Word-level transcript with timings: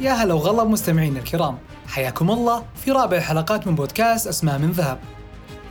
يا 0.00 0.12
هلا 0.12 0.34
وغلا 0.34 0.64
بمستمعينا 0.64 1.18
الكرام. 1.18 1.58
حياكم 1.86 2.30
الله 2.30 2.64
في 2.74 2.90
رابع 2.90 3.16
الحلقات 3.16 3.66
من 3.66 3.74
بودكاست 3.74 4.26
أسماء 4.26 4.58
من 4.58 4.70
ذهب 4.70 4.98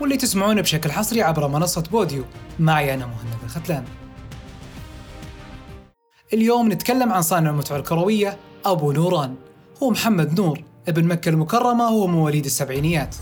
واللي 0.02 0.18
تسمعونه 0.18 0.62
بشكل 0.62 0.92
حصري 0.92 1.22
عبر 1.22 1.48
منصة 1.48 1.84
بوديو. 1.92 2.24
معي 2.60 2.94
أنا 2.94 3.06
مهند 3.06 3.44
الختلان 3.44 3.84
اليوم 6.34 6.72
نتكلم 6.72 7.14
عن 7.14 7.22
صانع 7.22 7.50
المتعة 7.50 7.78
الكروية 7.78 8.38
أبو 8.66 8.92
نوران. 8.92 9.36
هو 9.84 9.90
محمد 9.90 10.40
نور 10.40 10.64
ابن 10.88 11.08
مكة 11.08 11.30
المكرمة 11.30 11.84
وهو 11.84 12.08
مواليد 12.08 12.46
السبعينيات. 12.46 13.16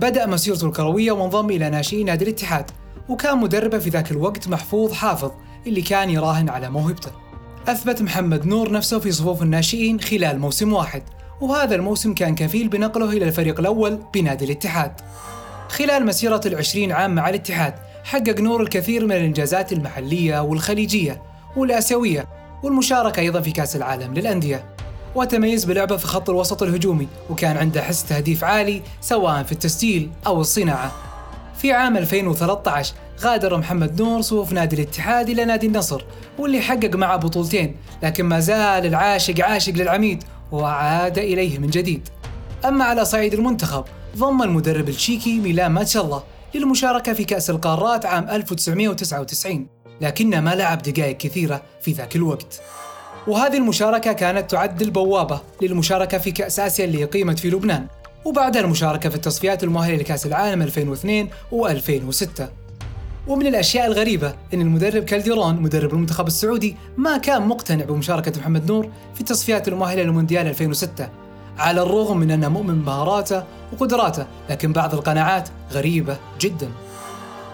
بدأ 0.00 0.26
مسيرته 0.26 0.66
الكروية 0.66 1.12
وانضم 1.12 1.50
إلى 1.50 1.70
ناشئين 1.70 2.06
نادي 2.06 2.24
الاتحاد 2.24 2.70
وكان 3.08 3.38
مدربه 3.38 3.78
في 3.78 3.90
ذاك 3.90 4.10
الوقت 4.10 4.48
محفوظ 4.48 4.92
حافظ 4.92 5.30
اللي 5.66 5.82
كان 5.82 6.10
يراهن 6.10 6.48
على 6.48 6.70
موهبته. 6.70 7.10
أثبت 7.68 8.02
محمد 8.02 8.46
نور 8.46 8.72
نفسه 8.72 8.98
في 8.98 9.12
صفوف 9.12 9.42
الناشئين 9.42 10.00
خلال 10.00 10.38
موسم 10.38 10.72
واحد 10.72 11.02
وهذا 11.40 11.74
الموسم 11.74 12.14
كان 12.14 12.34
كفيل 12.34 12.68
بنقله 12.68 13.10
إلى 13.10 13.24
الفريق 13.24 13.60
الأول 13.60 13.98
بنادي 14.14 14.44
الاتحاد. 14.44 14.92
خلال 15.68 16.06
مسيرة 16.06 16.40
العشرين 16.46 16.92
عام 16.92 17.14
مع 17.14 17.28
الاتحاد 17.28 17.74
حقق 18.04 18.40
نور 18.40 18.62
الكثير 18.62 19.06
من 19.06 19.12
الإنجازات 19.12 19.72
المحلية 19.72 20.42
والخليجية 20.42 21.22
والآسيوية 21.56 22.28
والمشاركة 22.62 23.20
أيضا 23.20 23.40
في 23.40 23.50
كأس 23.50 23.76
العالم 23.76 24.14
للأندية. 24.14 24.64
وتميز 25.14 25.64
بلعبه 25.64 25.96
في 25.96 26.06
خط 26.06 26.30
الوسط 26.30 26.62
الهجومي 26.62 27.08
وكان 27.30 27.56
عنده 27.56 27.82
حس 27.82 28.04
تهديف 28.04 28.44
عالي 28.44 28.82
سواء 29.00 29.42
في 29.42 29.52
التسجيل 29.52 30.10
أو 30.26 30.40
الصناعة. 30.40 30.92
في 31.56 31.72
عام 31.72 31.96
2013 31.96 32.94
غادر 33.20 33.56
محمد 33.56 34.02
نور 34.02 34.20
صفوف 34.20 34.52
نادي 34.52 34.76
الاتحاد 34.76 35.28
إلى 35.30 35.44
نادي 35.44 35.66
النصر 35.66 36.04
واللي 36.38 36.60
حقق 36.60 36.96
معه 36.96 37.16
بطولتين 37.16 37.76
لكن 38.02 38.24
ما 38.24 38.40
زال 38.40 38.86
العاشق 38.86 39.44
عاشق 39.44 39.72
للعميد 39.72 40.24
وعاد 40.52 41.18
إليه 41.18 41.58
من 41.58 41.70
جديد. 41.70 42.08
أما 42.64 42.84
على 42.84 43.04
صعيد 43.04 43.34
المنتخب 43.34 43.84
ضم 44.16 44.42
المدرب 44.42 44.88
التشيكي 44.88 45.38
ميلان 45.38 45.72
ماتشالله 45.72 46.22
للمشاركة 46.54 47.12
في 47.12 47.24
كأس 47.24 47.50
القارات 47.50 48.06
عام 48.06 48.28
1999 48.30 49.66
لكنه 50.00 50.40
ما 50.40 50.54
لعب 50.54 50.82
دقائق 50.82 51.16
كثيرة 51.16 51.62
في 51.80 51.92
ذاك 51.92 52.16
الوقت. 52.16 52.60
وهذه 53.26 53.56
المشاركة 53.56 54.12
كانت 54.12 54.50
تعد 54.50 54.82
البوابة 54.82 55.40
للمشاركة 55.62 56.18
في 56.18 56.30
كأس 56.30 56.60
آسيا 56.60 56.84
اللي 56.84 57.04
أقيمت 57.04 57.38
في 57.38 57.50
لبنان 57.50 57.86
وبعدها 58.24 58.62
المشاركة 58.62 59.08
في 59.08 59.16
التصفيات 59.16 59.64
المؤهلة 59.64 59.96
لكأس 59.96 60.26
العالم 60.26 60.62
2002 60.62 61.28
و2006 61.52 62.42
ومن 63.26 63.46
الأشياء 63.46 63.86
الغريبة 63.86 64.34
أن 64.54 64.60
المدرب 64.60 65.04
كالديرون 65.04 65.62
مدرب 65.62 65.92
المنتخب 65.92 66.26
السعودي 66.26 66.76
ما 66.96 67.18
كان 67.18 67.42
مقتنع 67.42 67.84
بمشاركة 67.84 68.40
محمد 68.40 68.70
نور 68.70 68.88
في 69.14 69.20
التصفيات 69.20 69.68
المؤهلة 69.68 70.02
للمونديال 70.02 70.46
2006 70.46 71.08
على 71.58 71.82
الرغم 71.82 72.16
من 72.16 72.30
أنه 72.30 72.48
مؤمن 72.48 72.82
بمهاراته 72.82 73.44
وقدراته 73.72 74.26
لكن 74.50 74.72
بعض 74.72 74.94
القناعات 74.94 75.48
غريبة 75.72 76.16
جدا. 76.40 76.68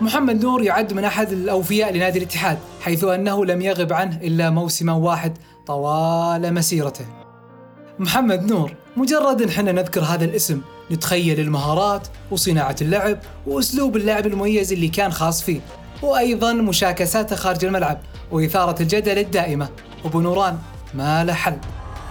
محمد 0.01 0.45
نور 0.45 0.63
يعد 0.63 0.93
من 0.93 1.05
أحد 1.05 1.33
الأوفياء 1.33 1.93
لنادي 1.93 2.19
الاتحاد 2.19 2.59
حيث 2.81 3.05
أنه 3.05 3.45
لم 3.45 3.63
يغب 3.63 3.93
عنه 3.93 4.17
إلا 4.23 4.51
موسما 4.51 4.93
واحد 4.93 5.39
طوال 5.67 6.55
مسيرته. 6.55 7.05
محمد 7.99 8.53
نور 8.53 8.75
مجرد 8.97 9.43
إن 9.43 9.49
إحنا 9.49 9.73
نذكر 9.73 10.01
هذا 10.01 10.25
الاسم 10.25 10.61
نتخيل 10.91 11.41
المهارات 11.41 12.09
وصناعة 12.31 12.77
اللعب 12.83 13.19
وأسلوب 13.47 13.97
اللعب 13.97 14.27
المميز 14.27 14.73
اللي 14.73 14.89
كان 14.89 15.13
خاص 15.13 15.43
فيه 15.43 15.61
وأيضا 16.03 16.53
مشاكساته 16.53 17.37
خارج 17.37 17.65
الملعب 17.65 18.01
وإثارة 18.31 18.83
الجدل 18.83 19.19
الدائمة. 19.19 19.69
وبنوران 20.05 20.59
ما 20.95 21.25
له 21.25 21.33
حل. 21.33 21.57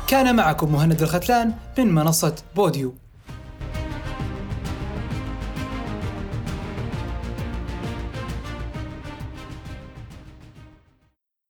كان 0.07 0.35
معكم 0.35 0.71
مهند 0.71 1.01
الختلان 1.01 1.53
من 1.77 1.95
منصة 1.95 2.35
بوديو. 2.55 2.93